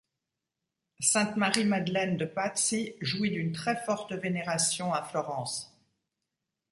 [0.99, 5.77] Sainte Marie-Madeleine de Pazzi jouit d'une très forte vénération à Florence.